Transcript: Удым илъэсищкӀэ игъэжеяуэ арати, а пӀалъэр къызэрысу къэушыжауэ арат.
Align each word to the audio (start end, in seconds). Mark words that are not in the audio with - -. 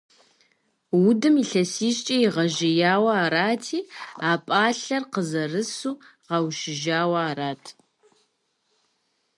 Удым 1.05 1.35
илъэсищкӀэ 1.43 2.15
игъэжеяуэ 2.25 3.13
арати, 3.23 3.79
а 4.29 4.31
пӀалъэр 4.45 5.03
къызэрысу 5.13 5.99
къэушыжауэ 6.27 7.19
арат. 7.29 7.63